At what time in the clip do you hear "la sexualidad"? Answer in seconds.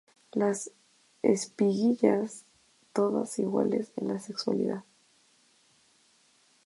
4.07-4.83